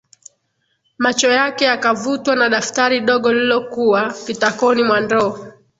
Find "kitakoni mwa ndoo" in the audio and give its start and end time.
4.25-5.37